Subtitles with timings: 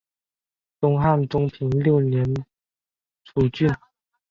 [0.79, 2.25] 东汉中平六年
[3.23, 3.69] 诸郡。